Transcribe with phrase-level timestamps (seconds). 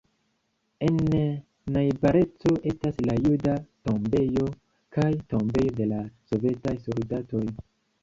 [0.87, 0.95] En
[1.75, 3.55] najbareco estas La juda
[3.91, 4.49] tombejo
[4.99, 7.49] kaj Tombejo de la sovetaj soldatoj.